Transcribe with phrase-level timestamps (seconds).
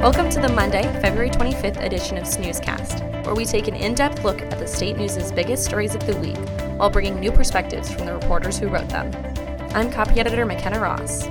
[0.00, 4.24] Welcome to the Monday, February 25th edition of SNEWSCAST, where we take an in depth
[4.24, 6.38] look at the state news' biggest stories of the week
[6.78, 9.12] while bringing new perspectives from the reporters who wrote them.
[9.74, 11.26] I'm copy editor McKenna Ross.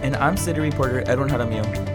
[0.00, 1.93] And I'm city reporter Edwin Jaramillo.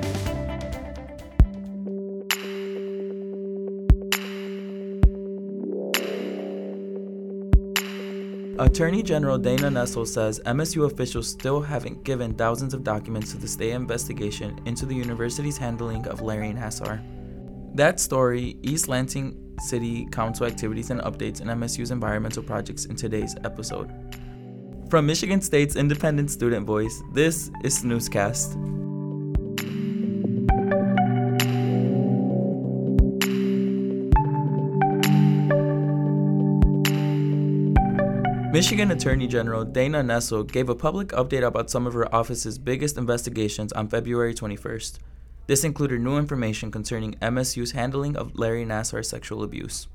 [8.60, 13.48] Attorney General Dana Nessel says MSU officials still haven't given thousands of documents to the
[13.48, 17.02] state investigation into the university's handling of Larry Nassar.
[17.74, 23.34] That story, East Lansing City Council activities and updates in MSU's environmental projects in today's
[23.46, 23.90] episode.
[24.90, 28.79] From Michigan State's independent student voice, this is SNEWSCAST.
[38.60, 42.98] Michigan Attorney General Dana Nessel gave a public update about some of her office's biggest
[42.98, 45.00] investigations on February 21st.
[45.48, 49.88] This included new information concerning MSU's handling of Larry Nassar's sexual abuse.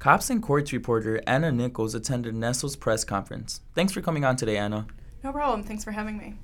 [0.00, 3.60] Cops and Courts reporter Anna Nichols attended Nessel's press conference.
[3.76, 4.88] Thanks for coming on today, Anna.
[5.22, 5.62] No problem.
[5.62, 6.34] Thanks for having me.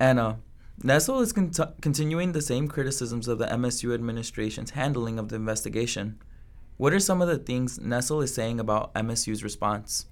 [0.00, 0.38] Anna,
[0.82, 6.18] Nessel is cont- continuing the same criticisms of the MSU administration's handling of the investigation.
[6.78, 10.06] What are some of the things Nessel is saying about MSU's response?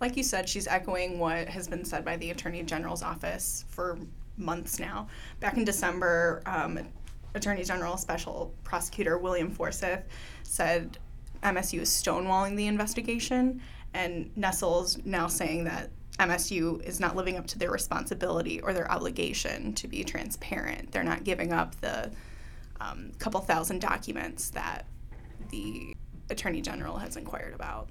[0.00, 3.98] Like you said, she's echoing what has been said by the Attorney General's office for
[4.36, 5.06] months now.
[5.40, 6.78] Back in December, um,
[7.34, 10.02] Attorney General Special Prosecutor William Forsyth
[10.42, 10.98] said
[11.42, 13.60] MSU is stonewalling the investigation,
[13.94, 18.90] and Nessel's now saying that MSU is not living up to their responsibility or their
[18.90, 20.92] obligation to be transparent.
[20.92, 22.10] They're not giving up the
[22.80, 24.86] um, couple thousand documents that
[25.50, 25.94] the
[26.30, 27.88] Attorney General has inquired about.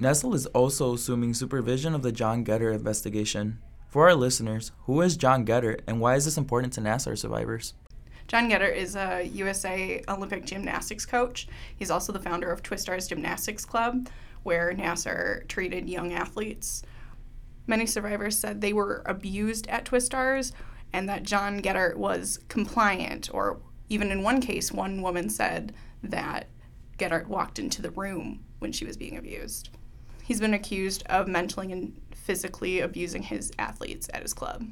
[0.00, 3.60] Nessel is also assuming supervision of the John Geddert investigation.
[3.88, 7.74] For our listeners, who is John Geddert and why is this important to Nassar survivors?
[8.26, 11.46] John Geddert is a USA Olympic gymnastics coach.
[11.76, 14.08] He's also the founder of Twistars Gymnastics Club,
[14.42, 16.82] where Nassar treated young athletes.
[17.68, 20.52] Many survivors said they were abused at Twistars
[20.92, 26.48] and that John Geddert was compliant, or even in one case, one woman said that
[26.98, 29.70] Getter walked into the room when she was being abused.
[30.24, 34.66] He's been accused of mentally and physically abusing his athletes at his club.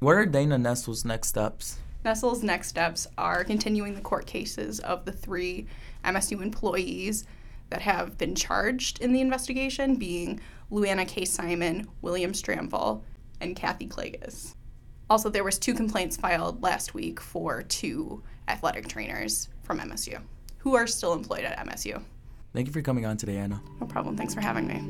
[0.00, 1.78] What are Dana Nessel's next steps?
[2.04, 5.66] Nessel's next steps are continuing the court cases of the three
[6.04, 7.24] MSU employees
[7.70, 11.24] that have been charged in the investigation, being Lou Anna K.
[11.24, 13.00] Simon, William Strampel,
[13.40, 14.54] and Kathy Klages.
[15.08, 20.20] Also, there was two complaints filed last week for two athletic trainers from MSU
[20.58, 22.02] who are still employed at MSU.
[22.54, 23.60] Thank you for coming on today, Anna.
[23.80, 24.16] No problem.
[24.16, 24.80] Thanks for having me.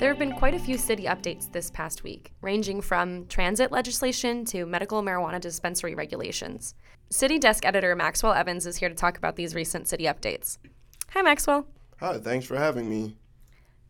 [0.00, 4.44] There have been quite a few city updates this past week, ranging from transit legislation
[4.46, 6.74] to medical marijuana dispensary regulations.
[7.10, 10.58] City Desk Editor Maxwell Evans is here to talk about these recent city updates.
[11.10, 11.68] Hi, Maxwell.
[12.00, 13.16] Hi, thanks for having me.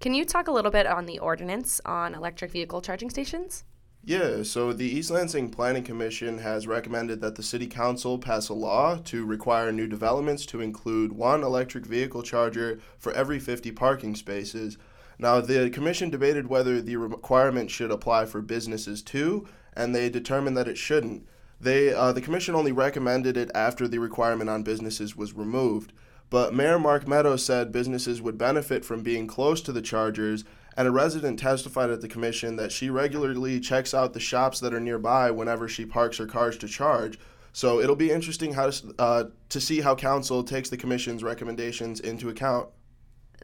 [0.01, 3.65] Can you talk a little bit on the ordinance on electric vehicle charging stations?
[4.07, 8.55] Yeah, so the East Lansing Planning Commission has recommended that the City Council pass a
[8.55, 14.15] law to require new developments to include one electric vehicle charger for every 50 parking
[14.15, 14.77] spaces.
[15.19, 20.59] Now, the Commission debated whether the requirement should apply for businesses too, and they determined
[20.59, 21.27] that it shouldn't.
[21.59, 25.95] They, uh, the Commission only recommended it after the requirement on businesses was removed.
[26.29, 30.45] But Mayor Mark Meadows said businesses would benefit from being close to the chargers
[30.77, 34.75] and a resident testified at the commission that she regularly checks out the shops that
[34.75, 37.19] are nearby whenever she parks her cars to charge.
[37.53, 42.01] So it'll be interesting how to, uh, to see how council takes the commission's recommendations
[42.01, 42.69] into account.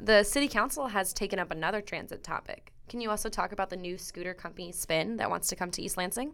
[0.01, 2.73] The city council has taken up another transit topic.
[2.89, 5.83] Can you also talk about the new scooter company Spin that wants to come to
[5.83, 6.33] East Lansing?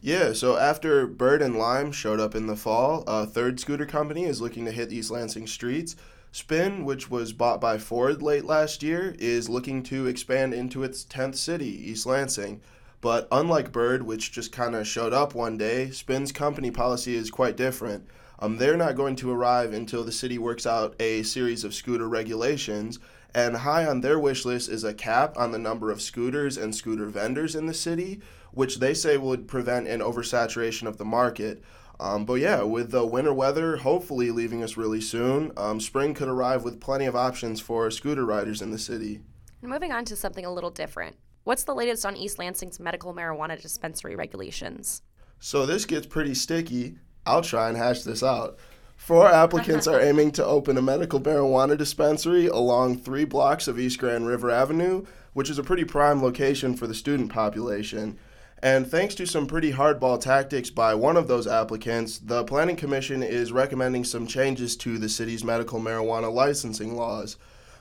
[0.00, 4.24] Yeah, so after Bird and Lime showed up in the fall, a third scooter company
[4.24, 5.96] is looking to hit East Lansing streets.
[6.36, 11.02] Spin, which was bought by Ford late last year, is looking to expand into its
[11.02, 12.60] 10th city, East Lansing.
[13.00, 17.30] But unlike Bird, which just kind of showed up one day, Spin's company policy is
[17.30, 18.06] quite different.
[18.38, 22.06] Um, they're not going to arrive until the city works out a series of scooter
[22.06, 22.98] regulations.
[23.34, 26.74] And high on their wish list is a cap on the number of scooters and
[26.74, 28.20] scooter vendors in the city,
[28.52, 31.62] which they say would prevent an oversaturation of the market.
[31.98, 36.28] Um, but yeah, with the winter weather hopefully leaving us really soon, um, spring could
[36.28, 39.20] arrive with plenty of options for scooter riders in the city.
[39.62, 41.16] moving on to something a little different.
[41.44, 45.02] What's the latest on East Lansing's medical marijuana dispensary regulations?
[45.38, 46.96] So this gets pretty sticky.
[47.24, 48.58] I'll try and hash this out.
[48.96, 53.98] Four applicants are aiming to open a medical marijuana dispensary along three blocks of East
[53.98, 55.04] Grand River Avenue,
[55.34, 58.18] which is a pretty prime location for the student population.
[58.62, 63.22] And thanks to some pretty hardball tactics by one of those applicants, the Planning Commission
[63.22, 67.36] is recommending some changes to the city's medical marijuana licensing laws.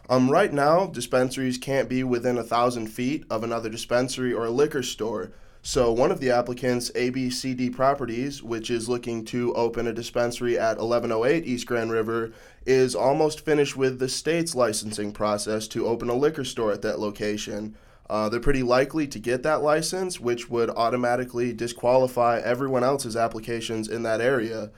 [0.10, 4.52] Um, right now, dispensaries can't be within a thousand feet of another dispensary or a
[4.52, 5.32] liquor store.
[5.64, 10.78] So, one of the applicants, ABCD Properties, which is looking to open a dispensary at
[10.78, 12.34] 1108 East Grand River,
[12.68, 17.00] is almost finished with the state's licensing process to open a liquor store at that
[17.00, 17.76] location.
[18.10, 23.88] Uh, they're pretty likely to get that license, which would automatically disqualify everyone else's applications
[23.88, 24.70] in that area.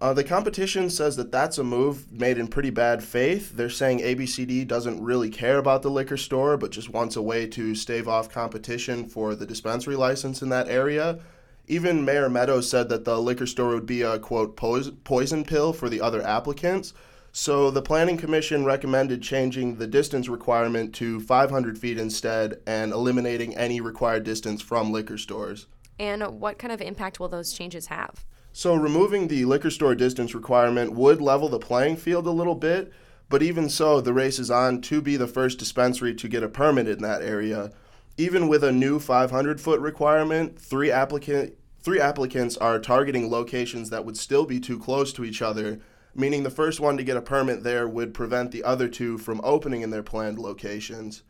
[0.00, 3.54] Uh, the competition says that that's a move made in pretty bad faith.
[3.54, 7.46] They're saying ABCD doesn't really care about the liquor store, but just wants a way
[7.48, 11.18] to stave off competition for the dispensary license in that area.
[11.66, 15.90] Even Mayor Meadows said that the liquor store would be a quote poison pill for
[15.90, 16.94] the other applicants.
[17.32, 23.56] So the Planning Commission recommended changing the distance requirement to 500 feet instead and eliminating
[23.56, 25.66] any required distance from liquor stores.
[25.98, 28.24] And what kind of impact will those changes have?
[28.52, 32.92] So, removing the liquor store distance requirement would level the playing field a little bit,
[33.28, 36.48] but even so, the race is on to be the first dispensary to get a
[36.48, 37.70] permit in that area.
[38.16, 44.04] Even with a new 500 foot requirement, three, applicant, three applicants are targeting locations that
[44.04, 45.78] would still be too close to each other,
[46.14, 49.40] meaning the first one to get a permit there would prevent the other two from
[49.44, 51.22] opening in their planned locations.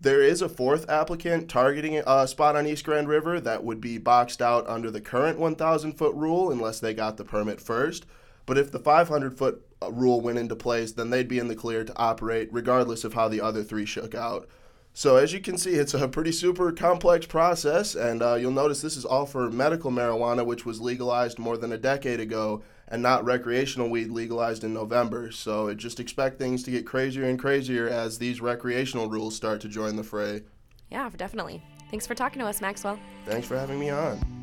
[0.00, 3.96] There is a fourth applicant targeting a spot on East Grand River that would be
[3.96, 8.04] boxed out under the current 1,000 foot rule unless they got the permit first.
[8.44, 11.56] But if the 500 foot uh, rule went into place, then they'd be in the
[11.56, 14.48] clear to operate regardless of how the other three shook out.
[14.96, 18.80] So, as you can see, it's a pretty super complex process, and uh, you'll notice
[18.80, 23.02] this is all for medical marijuana, which was legalized more than a decade ago and
[23.02, 25.30] not recreational weed legalized in November.
[25.30, 29.68] So just expect things to get crazier and crazier as these recreational rules start to
[29.68, 30.44] join the fray.
[30.90, 31.62] Yeah, definitely.
[31.90, 32.98] Thanks for talking to us, Maxwell.
[33.26, 34.35] Thanks for having me on.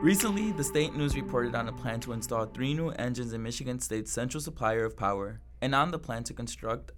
[0.00, 3.80] Recently, the state news reported on a plan to install three new engines in Michigan
[3.80, 6.92] State's central supplier of power, and on the plan to construct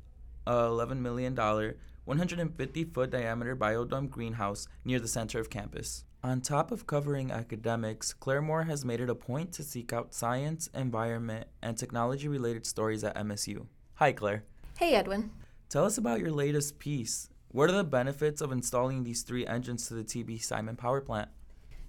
[0.46, 6.04] a $11 million, 150 foot diameter biodome greenhouse near the center of campus.
[6.22, 10.12] On top of covering academics, Claire Moore has made it a point to seek out
[10.12, 13.66] science, environment, and technology related stories at MSU.
[13.94, 14.44] Hi, Claire.
[14.78, 15.30] Hey, Edwin.
[15.70, 17.30] Tell us about your latest piece.
[17.48, 21.30] What are the benefits of installing these three engines to the TB Simon power plant?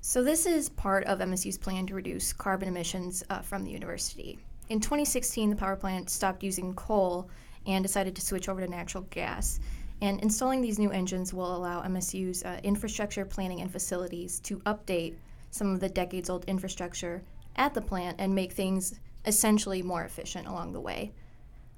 [0.04, 4.40] So, this is part of MSU's plan to reduce carbon emissions uh, from the university.
[4.70, 7.30] In 2016, the power plant stopped using coal
[7.68, 9.60] and decided to switch over to natural gas.
[10.02, 15.18] And installing these new engines will allow MSU's uh, infrastructure planning and facilities to update
[15.52, 17.22] some of the decades old infrastructure
[17.56, 21.12] at the plant and make things essentially more efficient along the way.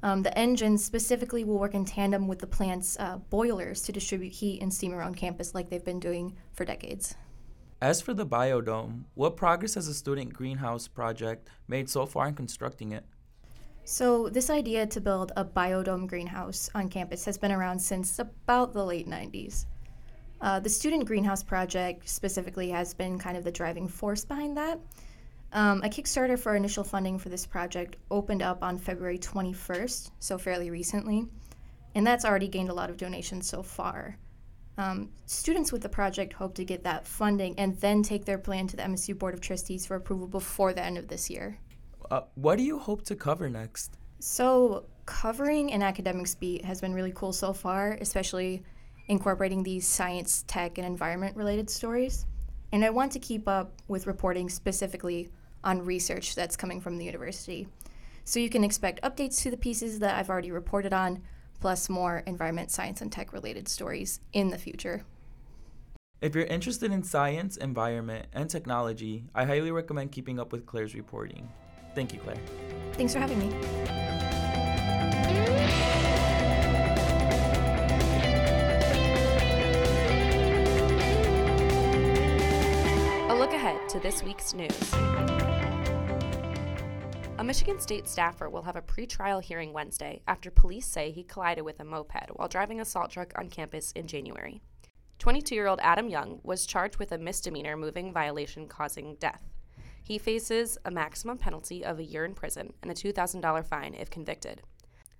[0.02, 4.32] Um, the engines specifically will work in tandem with the plant's uh, boilers to distribute
[4.32, 7.16] heat and steam around campus like they've been doing for decades.
[7.84, 12.34] As for the biodome, what progress has the student greenhouse project made so far in
[12.34, 13.04] constructing it?
[13.84, 18.72] So, this idea to build a biodome greenhouse on campus has been around since about
[18.72, 19.66] the late 90s.
[20.40, 24.80] Uh, the student greenhouse project specifically has been kind of the driving force behind that.
[25.52, 30.38] Um, a Kickstarter for initial funding for this project opened up on February 21st, so
[30.38, 31.28] fairly recently,
[31.96, 34.18] and that's already gained a lot of donations so far.
[34.78, 38.68] Um, students with the project hope to get that funding and then take their plan
[38.68, 41.60] to the MSU Board of Trustees for approval before the end of this year.
[42.10, 43.98] Uh, what do you hope to cover next?
[44.20, 48.64] So, covering an academics beat has been really cool so far, especially
[49.08, 52.26] incorporating these science, tech, and environment related stories.
[52.72, 55.30] And I want to keep up with reporting specifically
[55.64, 57.68] on research that's coming from the university.
[58.26, 61.22] So, you can expect updates to the pieces that I've already reported on,
[61.64, 65.06] plus more environment, science, and tech related stories in the future.
[66.20, 70.94] If you're interested in science, environment, and technology, I highly recommend keeping up with Claire's
[70.94, 71.50] reporting.
[71.96, 72.36] Thank you, Claire.
[72.96, 73.46] Thanks for having me.
[83.30, 85.43] A look ahead to this week's news.
[87.44, 91.66] A Michigan State staffer will have a pretrial hearing Wednesday after police say he collided
[91.66, 94.62] with a moped while driving a salt truck on campus in January.
[95.20, 99.44] 22 year old Adam Young was charged with a misdemeanor moving violation causing death.
[100.02, 104.10] He faces a maximum penalty of a year in prison and a $2,000 fine if
[104.10, 104.62] convicted.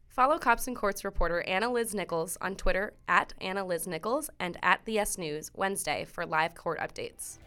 [0.08, 4.58] Follow Cops and Courts reporter Anna Liz Nichols on Twitter at Anna Liz Nichols and
[4.64, 7.40] at the S News Wednesday for live court updates.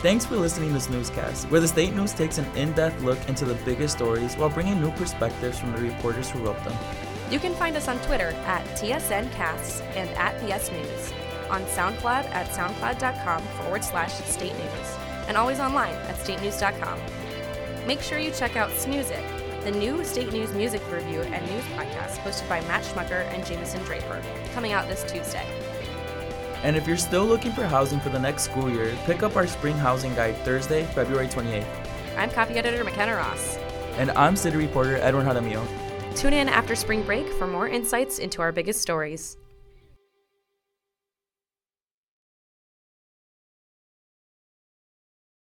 [0.00, 3.18] Thanks for listening to this newscast, where the state news takes an in depth look
[3.28, 6.76] into the biggest stories while bringing new perspectives from the reporters who wrote them.
[7.32, 11.12] You can find us on Twitter at TSNcasts and at thesnews,
[11.50, 17.00] on SoundCloud at soundcloud.com forward slash state news, and always online at statenews.com.
[17.84, 22.18] Make sure you check out Snoozic, the new state news music review and news podcast
[22.18, 24.22] hosted by Matt Schmucker and Jameson Draper,
[24.54, 25.44] coming out this Tuesday.
[26.62, 29.46] And if you're still looking for housing for the next school year, pick up our
[29.46, 31.66] spring housing guide Thursday, February 28th.
[32.16, 33.56] I'm copy editor McKenna Ross.
[33.96, 35.66] And I'm city reporter Edwin Jaramillo.
[36.16, 39.36] Tune in after spring break for more insights into our biggest stories.